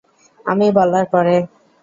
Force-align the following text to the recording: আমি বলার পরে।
আমি 0.45 0.67
বলার 0.77 1.05
পরে। 1.13 1.35